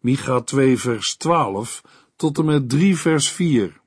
[0.00, 1.80] Micha 2 vers 12
[2.16, 3.80] tot en met 3 vers 4.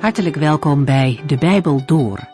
[0.00, 2.33] Hartelijk welkom bij De Bijbel Door.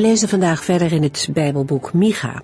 [0.00, 2.42] We lezen vandaag verder in het Bijbelboek Micha.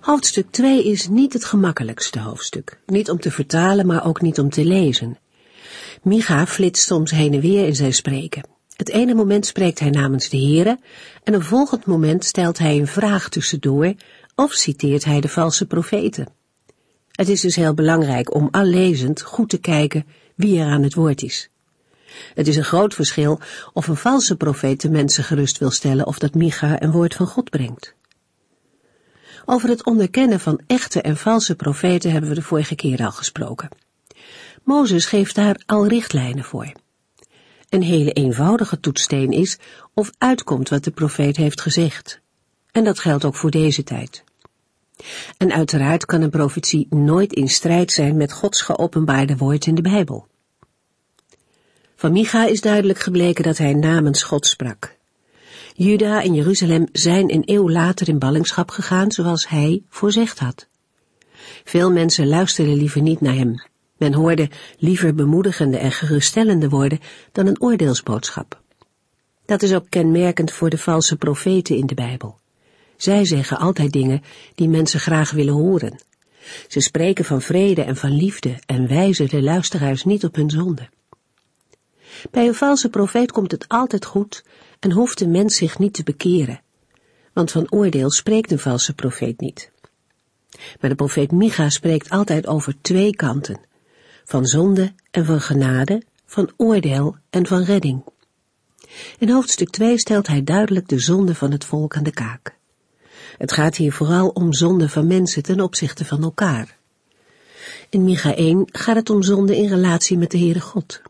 [0.00, 2.80] Hoofdstuk 2 is niet het gemakkelijkste hoofdstuk.
[2.86, 5.18] Niet om te vertalen, maar ook niet om te lezen.
[6.02, 8.48] Micha flitst soms heen en weer in zijn spreken.
[8.76, 10.78] Het ene moment spreekt hij namens de Here
[11.24, 13.94] en een volgend moment stelt hij een vraag tussendoor
[14.34, 16.28] of citeert hij de valse profeten.
[17.10, 20.94] Het is dus heel belangrijk om al lezend goed te kijken wie er aan het
[20.94, 21.48] woord is.
[22.34, 23.40] Het is een groot verschil
[23.72, 27.26] of een valse profeet de mensen gerust wil stellen of dat Micha een woord van
[27.26, 27.94] God brengt.
[29.44, 33.68] Over het onderkennen van echte en valse profeten hebben we de vorige keer al gesproken.
[34.62, 36.72] Mozes geeft daar al richtlijnen voor.
[37.68, 39.58] Een hele eenvoudige toetssteen is
[39.94, 42.20] of uitkomt wat de profeet heeft gezegd.
[42.70, 44.24] En dat geldt ook voor deze tijd.
[45.36, 49.82] En uiteraard kan een profetie nooit in strijd zijn met Gods geopenbaarde woord in de
[49.82, 50.26] Bijbel.
[51.96, 54.96] Van Micha is duidelijk gebleken dat hij namens God sprak.
[55.74, 60.68] Juda en Jeruzalem zijn een eeuw later in ballingschap gegaan zoals hij voorzegd had.
[61.64, 63.62] Veel mensen luisterden liever niet naar hem.
[63.96, 67.00] Men hoorde liever bemoedigende en geruststellende woorden
[67.32, 68.60] dan een oordeelsboodschap.
[69.46, 72.38] Dat is ook kenmerkend voor de valse profeten in de Bijbel.
[72.96, 74.22] Zij zeggen altijd dingen
[74.54, 76.00] die mensen graag willen horen.
[76.68, 80.88] Ze spreken van vrede en van liefde en wijzen de luisteraars niet op hun zonde.
[82.30, 84.44] Bij een valse profeet komt het altijd goed
[84.80, 86.60] en hoeft de mens zich niet te bekeren.
[87.32, 89.70] Want van oordeel spreekt een valse profeet niet.
[90.80, 93.60] Maar de profeet Micha spreekt altijd over twee kanten.
[94.24, 98.04] Van zonde en van genade, van oordeel en van redding.
[99.18, 102.56] In hoofdstuk 2 stelt hij duidelijk de zonde van het volk aan de kaak.
[103.38, 106.76] Het gaat hier vooral om zonde van mensen ten opzichte van elkaar.
[107.90, 111.02] In Micha 1 gaat het om zonde in relatie met de Heere God.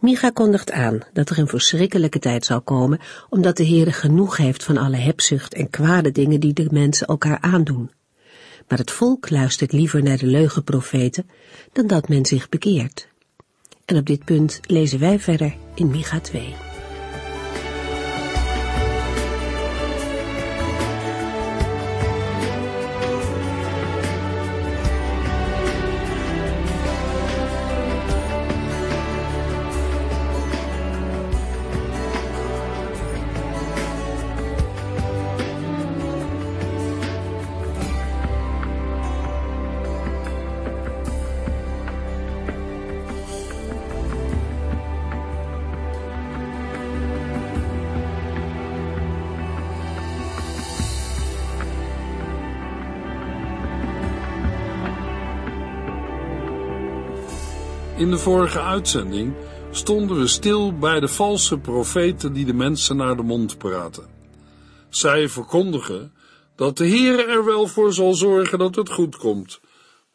[0.00, 4.64] Micha kondigt aan dat er een verschrikkelijke tijd zal komen, omdat de Heere genoeg heeft
[4.64, 7.90] van alle hebzucht en kwade dingen die de mensen elkaar aandoen.
[8.68, 11.30] Maar het volk luistert liever naar de leugenprofeten
[11.72, 13.08] dan dat men zich bekeert.
[13.84, 16.69] En op dit punt lezen wij verder in Micha 2.
[58.00, 59.34] In de vorige uitzending
[59.70, 64.08] stonden we stil bij de valse profeten die de mensen naar de mond praten.
[64.88, 66.12] Zij verkondigen
[66.56, 69.60] dat de Heer er wel voor zal zorgen dat het goed komt,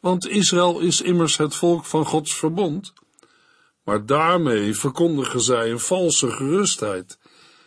[0.00, 2.92] want Israël is immers het volk van Gods verbond.
[3.84, 7.18] Maar daarmee verkondigen zij een valse gerustheid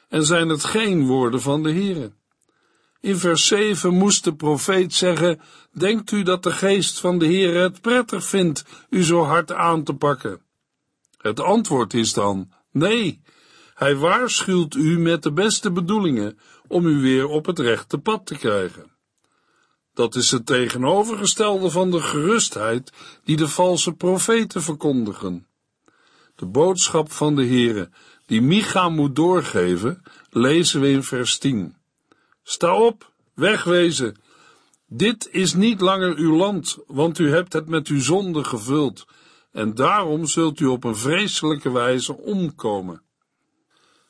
[0.09, 2.12] en zijn het geen woorden van de Heer.
[3.02, 7.62] In vers 7 moest de profeet zeggen, denkt u dat de geest van de Heer
[7.62, 10.42] het prettig vindt u zo hard aan te pakken?
[11.18, 13.22] Het antwoord is dan, nee,
[13.74, 18.38] hij waarschuwt u met de beste bedoelingen om u weer op het rechte pad te
[18.38, 18.92] krijgen.
[19.94, 22.92] Dat is het tegenovergestelde van de gerustheid
[23.24, 25.48] die de valse profeten verkondigen.
[26.36, 27.90] De boodschap van de Heere,
[28.25, 31.75] die Micha moet doorgeven, lezen we in vers 10.
[32.50, 34.16] Sta op, wegwezen.
[34.88, 39.07] Dit is niet langer uw land, want u hebt het met uw zonde gevuld,
[39.51, 43.01] en daarom zult u op een vreselijke wijze omkomen.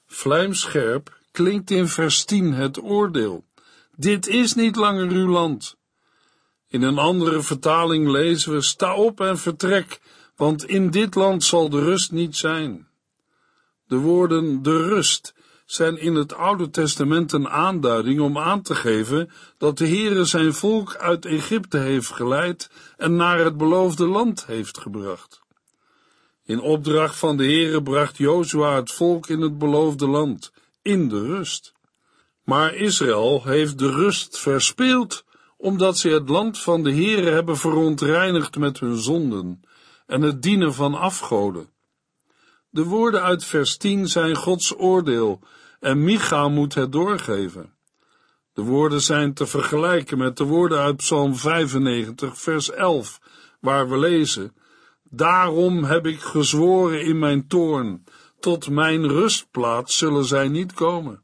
[0.05, 3.45] Vlijmscherp klinkt in vers 10 het oordeel.
[3.95, 5.77] Dit is niet langer uw land.
[6.67, 9.99] In een andere vertaling lezen we: Sta op en vertrek,
[10.35, 12.87] want in dit land zal de rust niet zijn.
[13.87, 15.33] De woorden de rust
[15.71, 20.53] zijn in het Oude Testament een aanduiding om aan te geven dat de Heere zijn
[20.53, 25.41] volk uit Egypte heeft geleid en naar het beloofde land heeft gebracht.
[26.43, 30.51] In opdracht van de Heere bracht Jozua het volk in het beloofde land,
[30.81, 31.73] in de rust.
[32.43, 35.23] Maar Israël heeft de rust verspeeld,
[35.57, 39.61] omdat ze het land van de Heere hebben verontreinigd met hun zonden
[40.05, 41.69] en het dienen van afgoden.
[42.69, 45.39] De woorden uit vers 10 zijn Gods oordeel
[45.79, 47.73] en Micha moet het doorgeven.
[48.53, 53.19] De woorden zijn te vergelijken met de woorden uit Psalm 95, vers 11,
[53.59, 54.55] waar we lezen:
[55.03, 58.03] Daarom heb ik gezworen in mijn toorn,
[58.39, 61.23] tot mijn rustplaats zullen zij niet komen.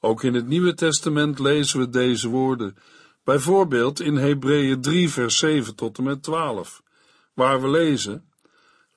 [0.00, 2.76] Ook in het Nieuwe Testament lezen we deze woorden,
[3.24, 6.82] bijvoorbeeld in Hebreeën 3, vers 7 tot en met 12,
[7.34, 8.25] waar we lezen: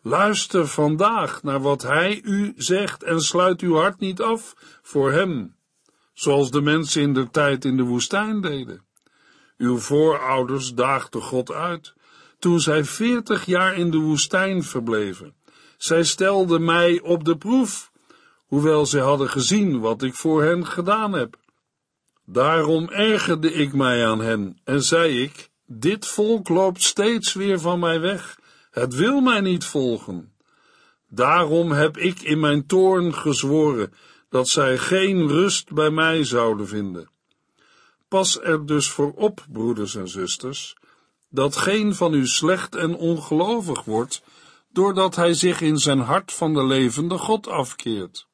[0.01, 5.55] Luister vandaag naar wat hij u zegt en sluit uw hart niet af voor hem,
[6.13, 8.85] zoals de mensen in de tijd in de woestijn deden.
[9.57, 11.93] Uw voorouders daagden God uit,
[12.39, 15.35] toen zij veertig jaar in de woestijn verbleven.
[15.77, 17.91] Zij stelden mij op de proef,
[18.45, 21.37] hoewel zij hadden gezien wat ik voor hen gedaan heb.
[22.25, 27.79] Daarom ergerde ik mij aan hen en zei ik, dit volk loopt steeds weer van
[27.79, 28.38] mij weg
[28.69, 30.33] het wil mij niet volgen.
[31.09, 33.93] Daarom heb ik in mijn toorn gezworen
[34.29, 37.09] dat zij geen rust bij mij zouden vinden.
[38.07, 40.75] Pas er dus voor op, broeders en zusters,
[41.29, 44.21] dat geen van u slecht en ongelovig wordt,
[44.71, 48.27] doordat hij zich in zijn hart van de levende God afkeert.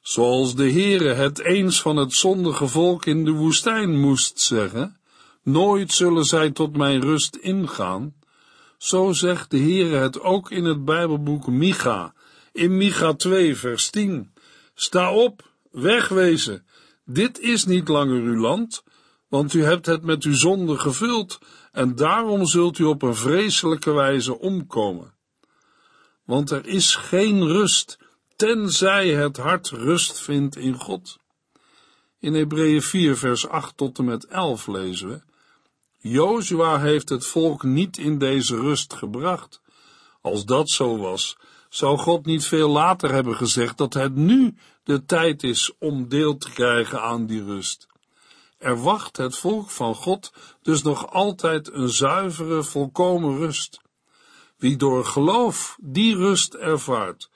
[0.00, 5.00] Zoals de Heere het eens van het zondige volk in de woestijn moest zeggen,
[5.42, 8.14] nooit zullen zij tot mijn rust ingaan,
[8.78, 12.14] zo zegt de Heere het ook in het Bijbelboek Micha,
[12.52, 14.32] in Micha 2, vers 10.
[14.74, 16.66] Sta op, wegwezen,
[17.04, 18.84] dit is niet langer uw land,
[19.28, 21.38] want u hebt het met uw zonde gevuld,
[21.72, 25.14] en daarom zult u op een vreselijke wijze omkomen.
[26.24, 27.98] Want er is geen rust,
[28.36, 31.18] tenzij het hart rust vindt in God.
[32.18, 35.20] In Hebreeën 4, vers 8 tot en met 11 lezen we,
[36.08, 39.60] Jozua heeft het volk niet in deze rust gebracht.
[40.20, 41.36] Als dat zo was,
[41.68, 46.36] zou God niet veel later hebben gezegd dat het nu de tijd is om deel
[46.36, 47.86] te krijgen aan die rust.
[48.58, 50.32] Er wacht het volk van God
[50.62, 53.80] dus nog altijd een zuivere, volkomen rust.
[54.56, 57.30] Wie door geloof die rust ervaart,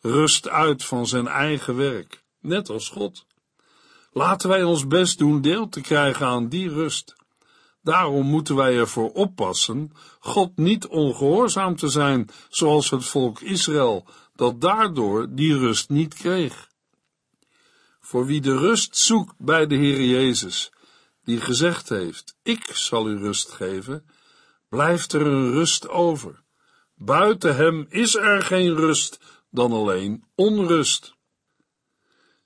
[0.00, 3.26] rust uit van zijn eigen werk, net als God.
[4.12, 7.14] Laten wij ons best doen deel te krijgen aan die rust.
[7.84, 14.60] Daarom moeten wij ervoor oppassen God niet ongehoorzaam te zijn, zoals het volk Israël, dat
[14.60, 16.68] daardoor die rust niet kreeg.
[18.00, 20.72] Voor wie de rust zoekt bij de Heer Jezus,
[21.24, 24.06] die gezegd heeft, ik zal u rust geven,
[24.68, 26.42] blijft er een rust over.
[26.94, 29.18] Buiten hem is er geen rust
[29.50, 31.14] dan alleen onrust.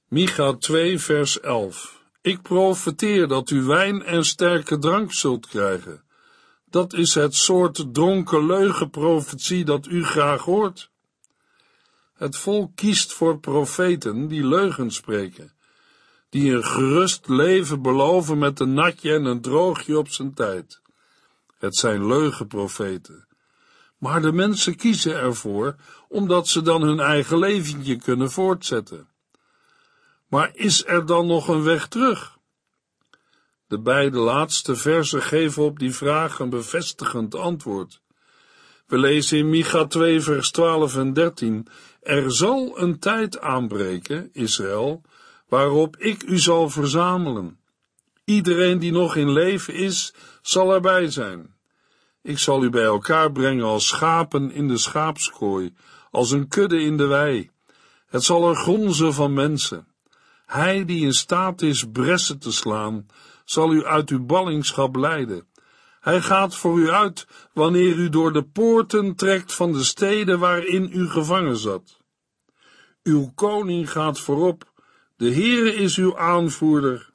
[0.08, 1.97] Micha 2 vers 11
[2.28, 6.02] ik profeteer dat u wijn en sterke drank zult krijgen.
[6.70, 10.90] Dat is het soort dronken leugenprofetie dat u graag hoort.
[12.14, 15.52] Het volk kiest voor profeten die leugen spreken,
[16.28, 20.80] die een gerust leven beloven met een natje en een droogje op zijn tijd.
[21.58, 23.26] Het zijn leugenprofeten.
[23.98, 25.76] Maar de mensen kiezen ervoor
[26.08, 29.08] omdat ze dan hun eigen leventje kunnen voortzetten.
[30.28, 32.38] Maar is er dan nog een weg terug?
[33.66, 38.00] De beide laatste versen geven op die vraag een bevestigend antwoord.
[38.86, 41.66] We lezen in Micha 2, vers 12 en 13:
[42.00, 45.02] Er zal een tijd aanbreken, Israël,
[45.48, 47.58] waarop ik u zal verzamelen.
[48.24, 51.54] Iedereen die nog in leven is, zal erbij zijn.
[52.22, 55.74] Ik zal u bij elkaar brengen als schapen in de schaapskooi,
[56.10, 57.50] als een kudde in de wei.
[58.06, 59.87] Het zal er gonzen van mensen.
[60.48, 63.06] Hij die in staat is bressen te slaan,
[63.44, 65.46] zal u uit uw ballingschap leiden.
[66.00, 70.90] Hij gaat voor u uit wanneer u door de poorten trekt van de steden waarin
[70.92, 71.98] u gevangen zat.
[73.02, 74.72] Uw koning gaat voorop,
[75.16, 77.10] de Heere is uw aanvoerder.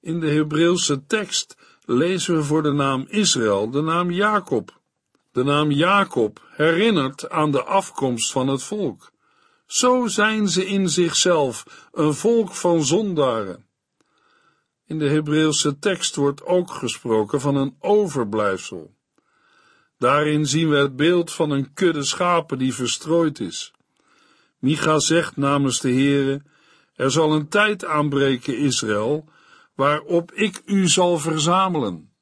[0.00, 4.80] In de Hebreeuwse tekst lezen we voor de naam Israël de naam Jacob.
[5.32, 9.12] De naam Jacob herinnert aan de afkomst van het volk.
[9.70, 13.66] Zo zijn ze in zichzelf een volk van zondaren.
[14.86, 18.94] In de Hebreeuwse tekst wordt ook gesproken van een overblijfsel.
[19.98, 23.72] Daarin zien we het beeld van een kudde schapen die verstrooid is.
[24.58, 26.42] Micha zegt namens de Heere,
[26.94, 29.28] er zal een tijd aanbreken, Israël,
[29.74, 32.12] waarop ik u zal verzamelen.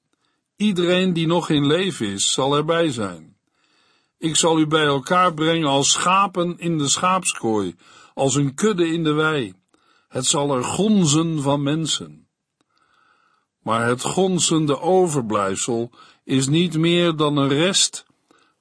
[0.57, 3.38] Iedereen die nog in leven is, zal erbij zijn.
[4.19, 7.77] Ik zal u bij elkaar brengen als schapen in de schaapskooi,
[8.15, 9.55] als een kudde in de wei.
[10.09, 12.29] Het zal er gonzen van mensen.
[13.63, 15.91] Maar het gonzende overblijfsel
[16.25, 18.07] is niet meer dan een rest,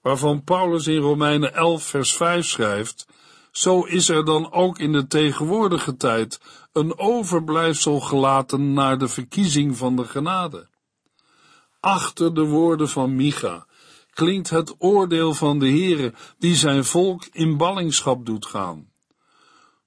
[0.02, 3.08] waarvan Paulus in Romeinen 11 vers 5 schrijft,
[3.52, 6.40] zo is er dan ook in de tegenwoordige tijd
[6.72, 10.68] een overblijfsel gelaten naar de verkiezing van de genade.
[11.80, 13.66] Achter de woorden van Micha
[14.17, 18.89] klinkt het oordeel van de Heere, die zijn volk in ballingschap doet gaan.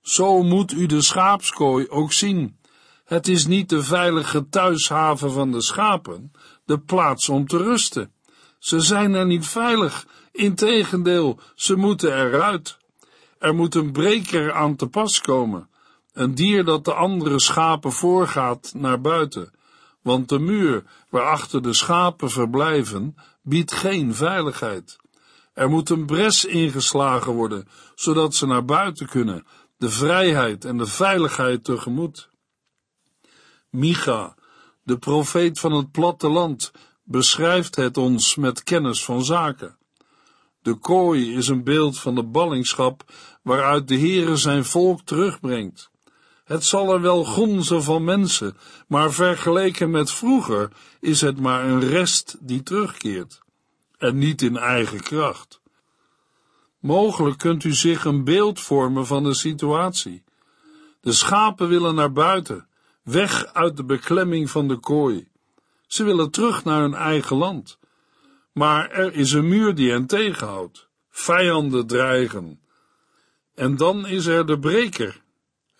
[0.01, 2.59] Zo moet u de schaapskooi ook zien.
[3.05, 6.33] Het is niet de veilige thuishaven van de schapen,
[6.65, 8.13] de plaats om te rusten.
[8.59, 12.79] Ze zijn er niet veilig, integendeel, ze moeten eruit.
[13.39, 15.69] Er moet een breker aan te pas komen,
[16.13, 19.53] een dier dat de andere schapen voorgaat naar buiten,
[20.03, 23.15] want de muur waarachter de schapen verblijven
[23.51, 24.97] biedt geen veiligheid.
[25.53, 30.87] Er moet een bres ingeslagen worden, zodat ze naar buiten kunnen, de vrijheid en de
[30.87, 32.29] veiligheid tegemoet.
[33.71, 34.35] Micha,
[34.83, 36.73] de profeet van het platteland,
[37.05, 39.79] beschrijft het ons met kennis van zaken.
[40.63, 43.05] De kooi is een beeld van de ballingschap
[43.43, 45.90] waaruit de Heere zijn volk terugbrengt.
[46.51, 51.81] Het zal er wel gonzen van mensen, maar vergeleken met vroeger is het maar een
[51.81, 53.43] rest die terugkeert,
[53.99, 55.61] en niet in eigen kracht.
[56.79, 60.25] Mogelijk kunt u zich een beeld vormen van de situatie.
[61.01, 62.69] De schapen willen naar buiten,
[63.03, 65.29] weg uit de beklemming van de kooi.
[65.87, 67.79] Ze willen terug naar hun eigen land.
[68.53, 70.89] Maar er is een muur die hen tegenhoudt.
[71.11, 72.61] Vijanden dreigen.
[73.55, 75.21] En dan is er de breker,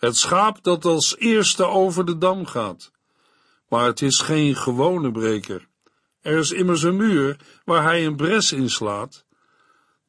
[0.01, 2.91] het schaap dat als eerste over de dam gaat.
[3.69, 5.67] Maar het is geen gewone breker.
[6.21, 9.25] Er is immers een muur waar hij een bres inslaat.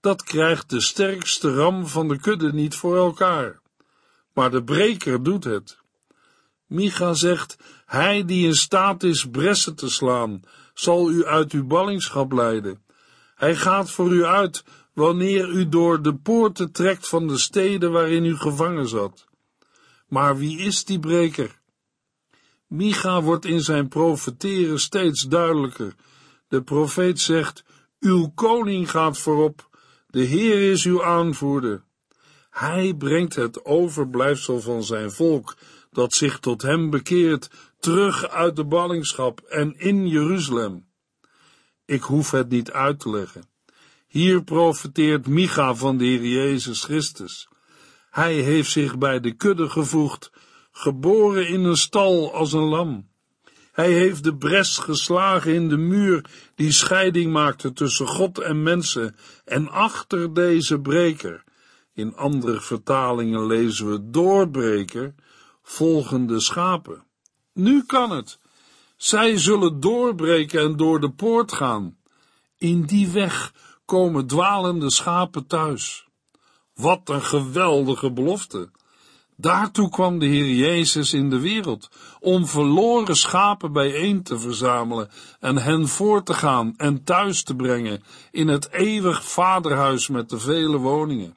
[0.00, 3.60] Dat krijgt de sterkste ram van de kudde niet voor elkaar.
[4.34, 5.78] Maar de breker doet het.
[6.66, 7.56] Micha zegt,
[7.86, 10.42] hij die in staat is bressen te slaan,
[10.74, 12.82] zal u uit uw ballingschap leiden.
[13.34, 18.24] Hij gaat voor u uit wanneer u door de poorten trekt van de steden waarin
[18.24, 19.30] u gevangen zat.
[20.12, 21.60] Maar wie is die breker?
[22.66, 25.94] Micha wordt in zijn profeteren steeds duidelijker.
[26.48, 27.64] De profeet zegt,
[28.00, 29.68] uw koning gaat voorop,
[30.06, 31.84] de Heer is uw aanvoerder.
[32.50, 35.56] Hij brengt het overblijfsel van zijn volk,
[35.90, 40.86] dat zich tot hem bekeert, terug uit de ballingschap en in Jeruzalem.
[41.84, 43.44] Ik hoef het niet uit te leggen.
[44.06, 47.48] Hier profeteert Micha van de Heer Jezus Christus.
[48.12, 50.32] Hij heeft zich bij de kudde gevoegd,
[50.72, 53.08] geboren in een stal als een lam.
[53.72, 59.16] Hij heeft de bres geslagen in de muur die scheiding maakte tussen God en mensen,
[59.44, 61.44] en achter deze breker,
[61.94, 65.14] in andere vertalingen lezen we doorbreker,
[65.62, 67.04] volgen de schapen.
[67.52, 68.38] Nu kan het.
[68.96, 71.96] Zij zullen doorbreken en door de poort gaan.
[72.58, 73.52] In die weg
[73.84, 76.10] komen dwalende schapen thuis.
[76.82, 78.70] Wat een geweldige belofte!
[79.36, 85.10] Daartoe kwam de Heer Jezus in de wereld, om verloren schapen bijeen te verzamelen
[85.40, 90.38] en hen voor te gaan en thuis te brengen in het eeuwig vaderhuis met de
[90.38, 91.36] vele woningen.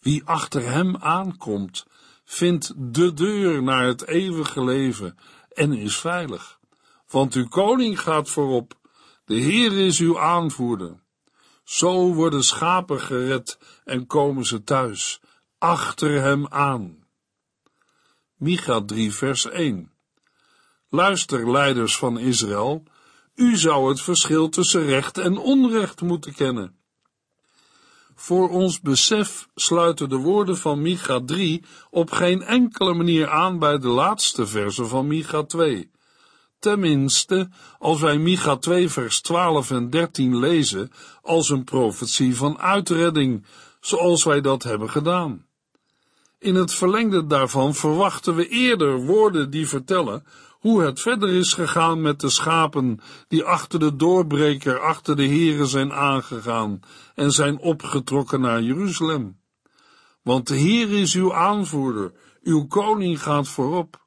[0.00, 1.86] Wie achter hem aankomt,
[2.24, 5.18] vindt de deur naar het eeuwige leven
[5.52, 6.58] en is veilig.
[7.10, 8.74] Want uw koning gaat voorop,
[9.24, 11.04] de Heer is uw aanvoerder.
[11.66, 15.20] Zo worden schapen gered en komen ze thuis,
[15.58, 17.04] achter hem aan.
[18.36, 19.92] Micha 3 vers 1
[20.88, 22.82] Luister, leiders van Israël,
[23.34, 26.76] u zou het verschil tussen recht en onrecht moeten kennen.
[28.14, 33.78] Voor ons besef sluiten de woorden van Micha 3 op geen enkele manier aan bij
[33.78, 35.90] de laatste verse van Micha 2.
[36.58, 37.48] Tenminste,
[37.78, 40.90] als wij Micha 2 vers 12 en 13 lezen
[41.22, 43.44] als een profetie van uitredding,
[43.80, 45.46] zoals wij dat hebben gedaan.
[46.38, 52.00] In het verlengde daarvan verwachten we eerder woorden die vertellen hoe het verder is gegaan
[52.00, 56.80] met de schapen die achter de doorbreker, achter de heren zijn aangegaan
[57.14, 59.40] en zijn opgetrokken naar Jeruzalem.
[60.22, 64.05] Want de Heer is uw aanvoerder, uw koning gaat voorop.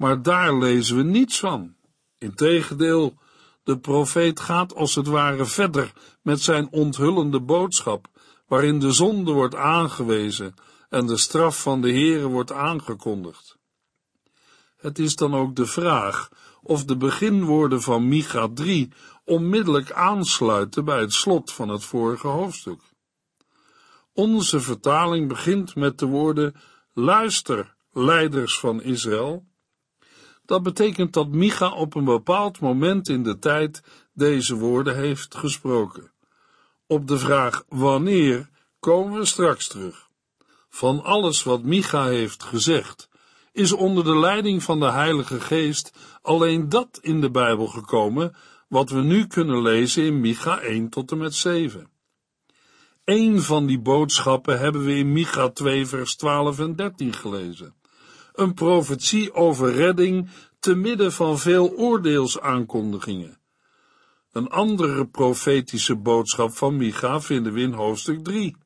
[0.00, 1.74] Maar daar lezen we niets van.
[2.18, 3.18] Integendeel,
[3.62, 5.92] De profeet gaat als het ware verder
[6.22, 8.08] met zijn onthullende boodschap,
[8.46, 10.54] waarin de zonde wordt aangewezen
[10.88, 13.58] en de straf van de Heere wordt aangekondigd.
[14.76, 16.28] Het is dan ook de vraag
[16.62, 18.92] of de beginwoorden van Micha 3
[19.24, 22.80] onmiddellijk aansluiten bij het slot van het vorige hoofdstuk.
[24.12, 26.54] Onze vertaling begint met de woorden:
[26.92, 29.48] Luister, leiders van Israël.
[30.50, 36.12] Dat betekent dat Micha op een bepaald moment in de tijd deze woorden heeft gesproken.
[36.86, 38.48] Op de vraag wanneer
[38.80, 40.08] komen we straks terug.
[40.68, 43.08] Van alles wat Micha heeft gezegd,
[43.52, 45.92] is onder de leiding van de Heilige Geest
[46.22, 48.36] alleen dat in de Bijbel gekomen
[48.68, 51.90] wat we nu kunnen lezen in Micha 1 tot en met 7.
[53.04, 57.74] Eén van die boodschappen hebben we in Micha 2 vers 12 en 13 gelezen.
[58.40, 60.28] Een profetie over redding
[60.60, 63.38] te midden van veel oordeelsaankondigingen.
[64.32, 68.56] Een andere profetische boodschap van Micha vinden we in hoofdstuk 3.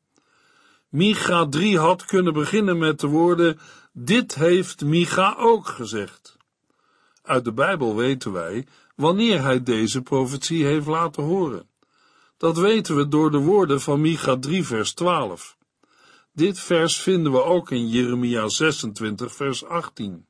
[0.88, 3.58] Micha 3 had kunnen beginnen met de woorden:
[3.92, 6.36] Dit heeft Micha ook gezegd.
[7.22, 8.66] Uit de Bijbel weten wij
[8.96, 11.68] wanneer hij deze profetie heeft laten horen.
[12.36, 15.53] Dat weten we door de woorden van Micha 3 vers 12.
[16.36, 20.26] Dit vers vinden we ook in Jeremia 26 vers 18.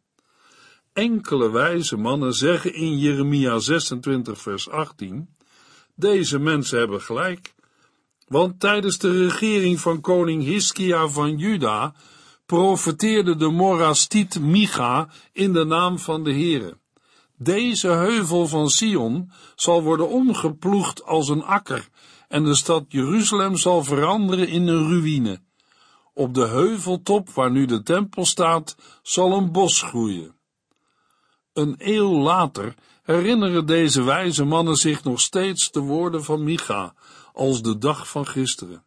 [0.92, 5.28] Enkele wijze mannen zeggen in Jeremia 26 vers 18,
[5.94, 7.54] deze mensen hebben gelijk,
[8.28, 11.94] want tijdens de regering van koning Hiskia van Juda
[12.46, 16.78] profeteerde de Morastiet Micha in de naam van de Heere.
[17.37, 21.88] Deze heuvel van Sion zal worden omgeploegd als een akker
[22.28, 25.40] en de stad Jeruzalem zal veranderen in een ruïne.
[26.14, 30.35] Op de heuveltop waar nu de tempel staat, zal een bos groeien.
[31.52, 36.94] Een eeuw later herinneren deze wijze mannen zich nog steeds de woorden van Micha
[37.33, 38.85] als de dag van gisteren.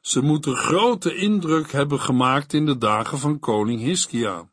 [0.00, 4.48] Ze moeten grote indruk hebben gemaakt in de dagen van koning Hiskia.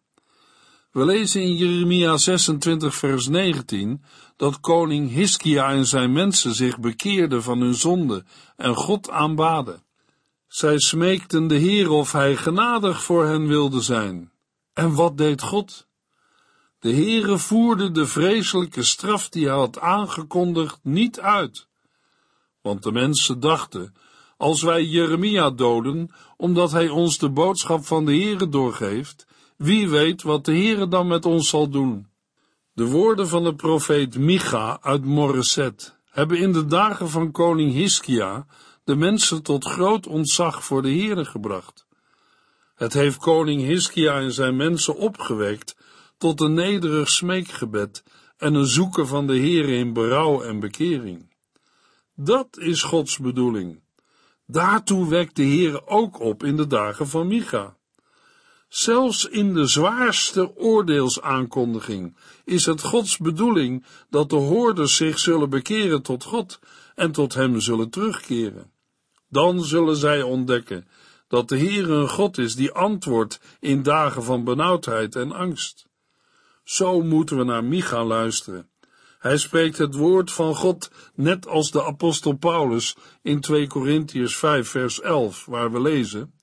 [0.92, 4.04] We lezen in Jeremia 26 vers 19
[4.36, 8.24] dat koning Hiskia en zijn mensen zich bekeerden van hun zonde
[8.56, 9.84] en God aanbaden.
[10.54, 14.32] Zij smeekten de Heer of hij genadig voor hen wilde zijn.
[14.74, 15.88] En wat deed God?
[16.80, 21.68] De Heere voerde de vreselijke straf die hij had aangekondigd niet uit.
[22.62, 23.96] Want de mensen dachten,
[24.38, 30.22] als wij Jeremia doden, omdat hij ons de boodschap van de Heere doorgeeft, wie weet
[30.22, 32.08] wat de Heere dan met ons zal doen.
[32.74, 38.46] De woorden van de profeet Micha uit Moreset hebben in de dagen van koning Hiskia
[38.84, 41.86] de mensen tot groot ontzag voor de Heere gebracht.
[42.76, 45.76] Het heeft koning Hiskia en zijn mensen opgewekt
[46.18, 48.04] tot een nederig smeekgebed
[48.38, 51.32] en een zoeken van de Heere in berouw en bekering.
[52.16, 53.82] Dat is Gods bedoeling.
[54.46, 57.78] Daartoe wekt de Heere ook op in de dagen van Micha.
[58.68, 66.02] Zelfs in de zwaarste oordeelsaankondiging is het Gods bedoeling dat de hoorders zich zullen bekeren
[66.02, 66.60] tot God
[66.96, 68.73] en tot Hem zullen terugkeren.
[69.34, 70.88] Dan zullen zij ontdekken
[71.28, 75.88] dat de Heer een God is die antwoordt in dagen van benauwdheid en angst.
[76.64, 78.70] Zo moeten we naar Micha luisteren.
[79.20, 84.70] Hij spreekt het woord van God net als de apostel Paulus in 2 Korintiërs 5
[84.70, 86.34] vers 11, waar we lezen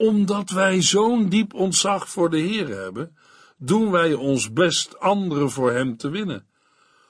[0.00, 3.16] omdat wij zo'n diep ontzag voor de Heer hebben,
[3.56, 6.46] doen wij ons best anderen voor Hem te winnen.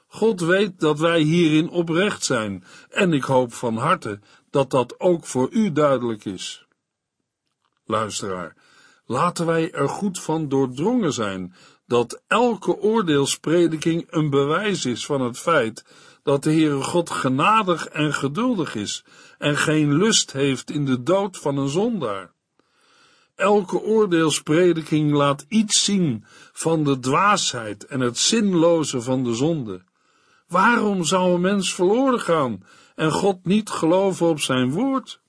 [0.07, 5.27] God weet dat wij hierin oprecht zijn, en ik hoop van harte dat dat ook
[5.27, 6.67] voor u duidelijk is.
[7.85, 8.57] Luisteraar,
[9.07, 11.55] laten wij er goed van doordrongen zijn
[11.87, 15.85] dat elke oordeelsprediking een bewijs is van het feit
[16.23, 19.05] dat de Heere God genadig en geduldig is
[19.39, 22.33] en geen lust heeft in de dood van een zondaar.
[23.35, 29.83] Elke oordeelsprediking laat iets zien van de dwaasheid en het zinloze van de zonde.
[30.49, 35.21] Waarom zou een mens verloren gaan en God niet geloven op zijn woord?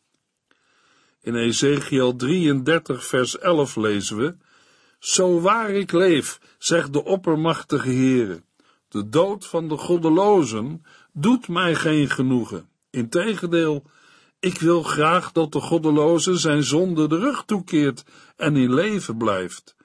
[1.22, 4.36] In Ezekiel 33 vers 11 lezen we,
[5.00, 8.44] Zo waar ik leef, zegt de oppermachtige Heere,
[8.88, 12.70] de dood van de goddelozen doet mij geen genoegen.
[12.90, 13.84] Integendeel,
[14.40, 18.04] ik wil graag dat de goddeloze zijn zonde de rug toekeert
[18.36, 19.76] en in leven blijft.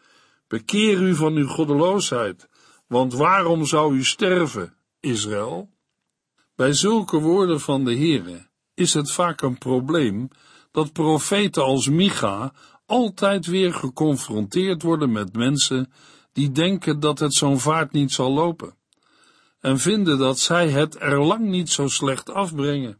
[0.48, 2.48] Bekeer u van uw goddeloosheid,
[2.86, 5.70] want waarom zou u sterven, Israël?
[6.56, 10.28] Bij zulke woorden van de Heere is het vaak een probleem
[10.70, 12.52] dat profeten als Micha
[12.86, 15.92] altijd weer geconfronteerd worden met mensen
[16.32, 18.74] die denken dat het zo'n vaart niet zal lopen.
[19.60, 22.98] en vinden dat zij het er lang niet zo slecht afbrengen.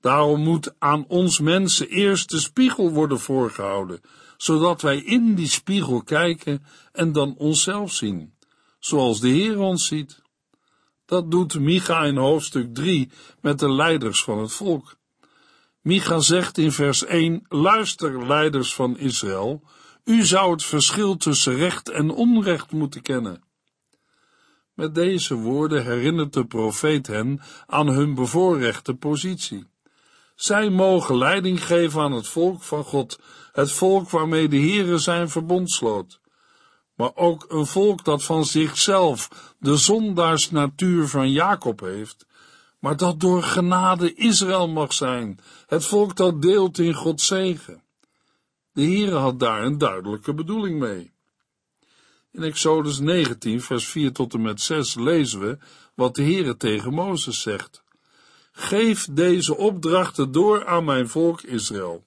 [0.00, 4.00] Daarom moet aan ons mensen eerst de spiegel worden voorgehouden,
[4.36, 8.34] zodat wij in die spiegel kijken en dan onszelf zien,
[8.78, 10.22] zoals de Heer ons ziet.
[11.14, 14.96] Dat doet Micha in hoofdstuk 3 met de leiders van het volk.
[15.80, 19.62] Micha zegt in vers 1: Luister, leiders van Israël,
[20.04, 23.42] u zou het verschil tussen recht en onrecht moeten kennen.
[24.72, 29.66] Met deze woorden herinnert de profeet hen aan hun bevoorrechte positie.
[30.34, 33.18] Zij mogen leiding geven aan het volk van God,
[33.52, 36.20] het volk waarmee de Heere zijn verbond sloot.
[36.94, 42.26] Maar ook een volk dat van zichzelf de zondaarsnatuur van Jacob heeft,
[42.78, 47.82] maar dat door genade Israël mag zijn, het volk dat deelt in Gods zegen.
[48.72, 51.12] De Heere had daar een duidelijke bedoeling mee.
[52.32, 55.58] In Exodus 19, vers 4 tot en met 6 lezen we
[55.94, 57.82] wat de Heere tegen Mozes zegt.
[58.52, 62.04] Geef deze opdrachten door aan mijn volk Israël.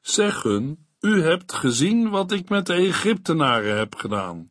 [0.00, 4.50] Zeg hun, u hebt gezien wat ik met de Egyptenaren heb gedaan,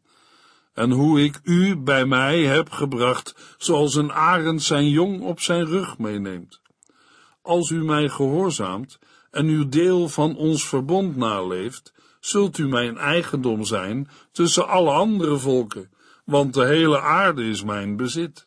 [0.73, 5.65] en hoe ik u bij mij heb gebracht, zoals een arend zijn jong op zijn
[5.65, 6.61] rug meeneemt.
[7.41, 8.99] Als u mij gehoorzaamt
[9.31, 15.37] en uw deel van ons verbond naleeft, zult u mijn eigendom zijn tussen alle andere
[15.37, 15.89] volken,
[16.25, 18.45] want de hele aarde is mijn bezit.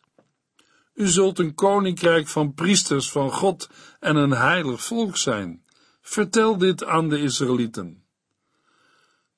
[0.93, 5.65] U zult een koninkrijk van priesters van God en een heilig volk zijn.
[6.09, 8.03] Vertel dit aan de Israëlieten.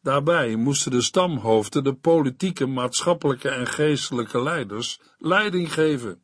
[0.01, 6.21] Daarbij moesten de stamhoofden, de politieke, maatschappelijke en geestelijke leiders, leiding geven.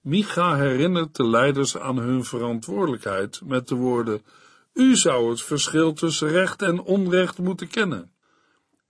[0.00, 4.22] Micha herinnert de leiders aan hun verantwoordelijkheid met de woorden:
[4.72, 8.12] U zou het verschil tussen recht en onrecht moeten kennen.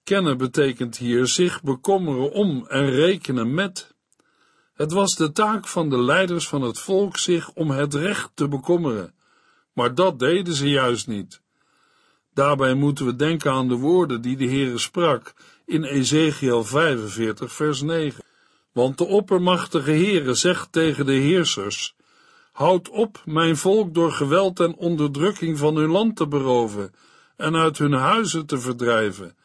[0.04, 3.94] Kennen betekent hier zich bekommeren om en rekenen met.
[4.74, 8.48] Het was de taak van de leiders van het volk zich om het recht te
[8.48, 9.15] bekommeren,
[9.76, 11.40] maar dat deden ze juist niet.
[12.34, 15.34] Daarbij moeten we denken aan de woorden die de Heere sprak
[15.66, 18.24] in Ezekiel 45 vers 9.
[18.72, 21.94] Want de oppermachtige Heere zegt tegen de heersers,
[22.52, 26.94] Houd op mijn volk door geweld en onderdrukking van hun land te beroven
[27.36, 29.36] en uit hun huizen te verdrijven.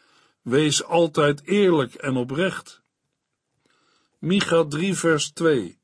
[0.41, 2.81] Wees altijd eerlijk en oprecht.
[4.19, 5.79] Micha 3 vers 2.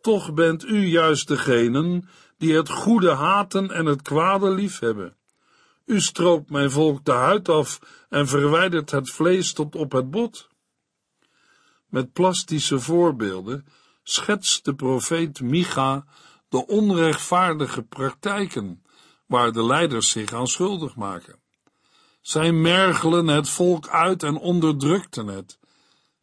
[0.00, 2.08] Toch bent u juist degenen
[2.40, 5.16] die het goede haten en het kwade liefhebben.
[5.84, 10.48] U stroopt mijn volk de huid af en verwijdert het vlees tot op het bot.
[11.86, 13.66] Met plastische voorbeelden
[14.02, 16.04] schetst de profeet Micha
[16.48, 18.82] de onrechtvaardige praktijken
[19.26, 21.38] waar de leiders zich aan schuldig maken.
[22.20, 25.58] Zij mergelen het volk uit en onderdrukten het.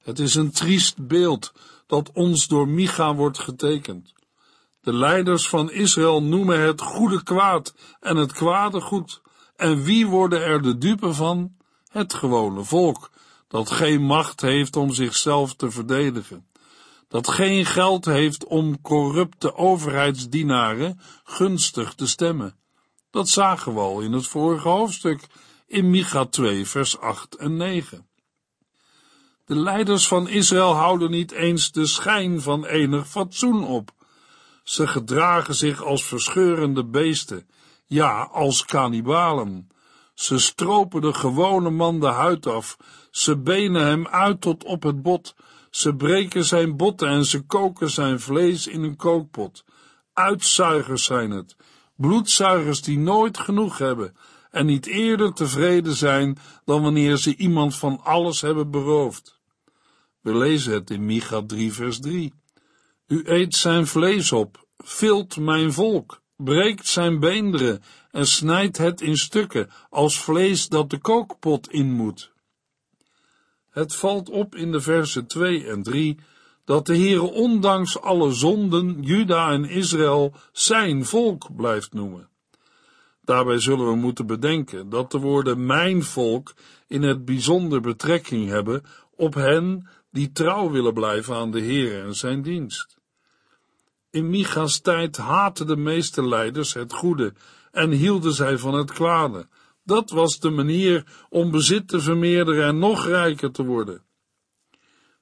[0.04, 1.54] Het is een triest beeld
[1.88, 4.14] dat ons door Micha wordt getekend.
[4.88, 9.21] De leiders van Israël noemen het goede kwaad en het kwade goed.
[9.56, 11.56] En wie worden er de dupe van?
[11.88, 13.10] Het gewone volk,
[13.47, 16.47] dat geen macht heeft om zichzelf te verdedigen,
[17.08, 22.56] dat geen geld heeft om corrupte overheidsdienaren gunstig te stemmen.
[23.12, 25.28] Dat zagen we al in het vorige hoofdstuk,
[25.65, 28.08] in Micha 2, vers 8 en 9.
[29.45, 33.95] De leiders van Israël houden niet eens de schijn van enig fatsoen op.
[34.68, 37.48] Ze gedragen zich als verscheurende beesten,
[37.86, 39.70] ja, als kannibalen.
[40.14, 42.78] Ze stropen de gewone man de huid af,
[43.12, 45.36] ze benen hem uit tot op het bot,
[45.70, 49.64] ze breken zijn botten en ze koken zijn vlees in een kookpot.
[50.14, 51.56] Uitzuigers zijn het,
[51.96, 54.18] bloedzuigers die nooit genoeg hebben
[54.52, 59.40] en niet eerder tevreden zijn dan wanneer ze iemand van alles hebben beroofd.
[60.22, 62.34] We lezen het in Micha 3 vers 3.
[63.08, 69.15] U eet zijn vlees op, vilt mijn volk, breekt zijn beenderen en snijdt het in
[69.15, 72.32] stukken als vlees dat de kookpot in moet.
[73.70, 76.20] Het valt op in de versen 2 en 3
[76.65, 82.30] dat de Heere ondanks alle zonden Juda en Israël zijn volk blijft noemen.
[83.22, 86.54] Daarbij zullen we moeten bedenken dat de woorden mijn volk
[86.88, 88.84] in het bijzonder betrekking hebben
[89.15, 92.97] op hen die trouw willen blijven aan de Heer en zijn dienst.
[94.18, 97.34] In Micha's tijd haatten de meeste leiders het goede
[97.72, 99.48] en hielden zij van het kwade.
[99.84, 104.04] Dat was de manier om bezit te vermeerderen en nog rijker te worden.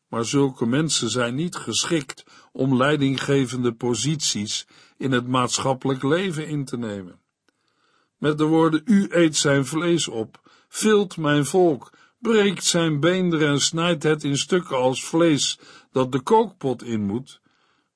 [0.08, 6.78] Maar zulke mensen zijn niet geschikt om leidinggevende posities in het maatschappelijk leven in te
[6.78, 7.20] nemen.
[8.18, 13.62] Met de woorden, u eet zijn vlees op, vilt mijn volk, breekt zijn beenderen en
[13.62, 15.60] snijdt het in stukken als vlees
[15.92, 17.44] dat de kookpot in moet,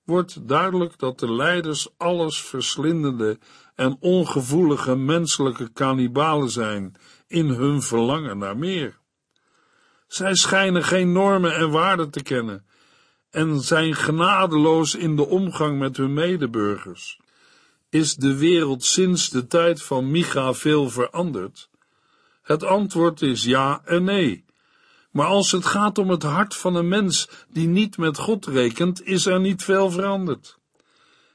[0.10, 3.40] wordt duidelijk dat de leiders alles verslindende
[3.76, 6.96] en ongevoelige menselijke kannibalen zijn
[7.28, 8.98] in hun verlangen naar meer.
[10.08, 12.66] Zij schijnen geen normen en waarden te kennen
[13.30, 17.20] en zijn genadeloos in de omgang met hun medeburgers.
[17.90, 21.70] Is de wereld sinds de tijd van Micha veel veranderd?
[22.42, 24.46] Het antwoord is ja en nee.
[25.10, 29.06] Maar als het gaat om het hart van een mens die niet met God rekent,
[29.06, 30.58] is er niet veel veranderd.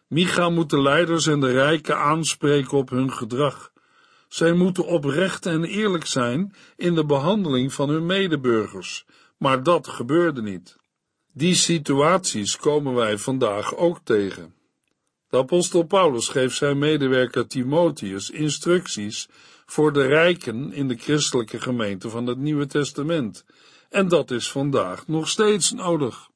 [0.07, 3.73] Micha moet de leiders en de rijken aanspreken op hun gedrag.
[4.29, 9.05] Zij moeten oprecht en eerlijk zijn in de behandeling van hun medeburgers,
[9.39, 10.77] maar dat gebeurde niet.
[11.33, 14.55] Die situaties komen wij vandaag ook tegen.
[15.29, 19.29] De apostel Paulus geeft zijn medewerker Timotheus instructies
[19.67, 23.45] voor de rijken in de christelijke gemeente van het Nieuwe Testament,
[23.95, 26.31] en dat is vandaag nog steeds nodig.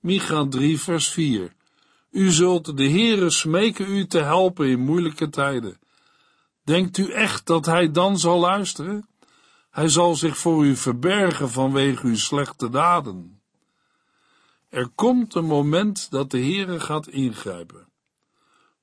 [0.00, 1.52] Micha 3 vers 4
[2.10, 5.78] U zult de Heere smeken u te helpen in moeilijke tijden.
[6.64, 9.08] Denkt u echt dat hij dan zal luisteren?
[9.70, 13.42] Hij zal zich voor u verbergen vanwege uw slechte daden.
[14.68, 17.88] Er komt een moment dat de Heere gaat ingrijpen.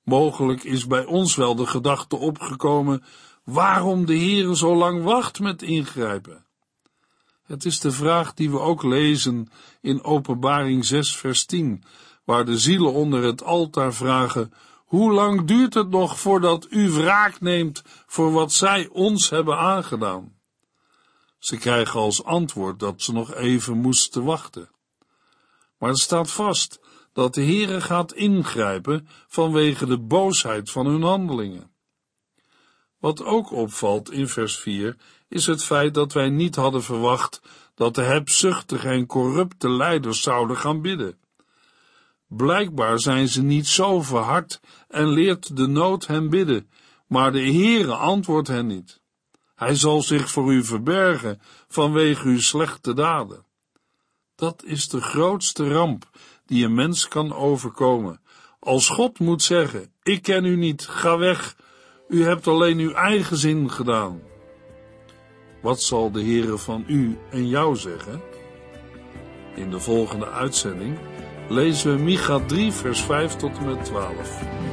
[0.03, 3.03] Mogelijk is bij ons wel de gedachte opgekomen
[3.43, 6.45] waarom de Heere zo lang wacht met ingrijpen.
[7.53, 9.49] Het is de vraag die we ook lezen
[9.81, 11.83] in Openbaring 6 vers 10,
[12.23, 14.53] waar de zielen onder het altaar vragen,
[14.85, 20.33] hoe lang duurt het nog voordat u wraak neemt voor wat zij ons hebben aangedaan?
[21.39, 24.69] Ze krijgen als antwoord dat ze nog even moesten wachten.
[25.77, 26.79] Maar het staat vast
[27.11, 31.71] dat de Heere gaat ingrijpen vanwege de boosheid van hun handelingen.
[32.99, 34.97] Wat ook opvalt in vers 4
[35.33, 37.41] is het feit dat wij niet hadden verwacht
[37.75, 41.17] dat de hebzuchtige en corrupte leiders zouden gaan bidden.
[42.27, 46.69] Blijkbaar zijn ze niet zo verhard en leert de nood hen bidden,
[47.07, 49.01] maar de Heere antwoordt hen niet.
[49.55, 53.45] Hij zal zich voor u verbergen vanwege uw slechte daden.
[54.35, 56.09] Dat is de grootste ramp
[56.45, 58.21] die een mens kan overkomen.
[58.59, 61.55] Als God moet zeggen, ik ken u niet, ga weg,
[62.07, 64.31] u hebt alleen uw eigen zin gedaan.
[65.63, 68.21] Wat zal de Heere van u en jou zeggen?
[69.55, 70.97] In de volgende uitzending
[71.49, 74.72] lezen we Micha 3 vers 5 tot en met 12.